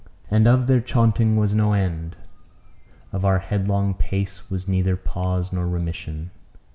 [0.31, 2.15] And of their chaunting was no end;
[3.11, 6.31] of our headlong pace was neither pause nor remission.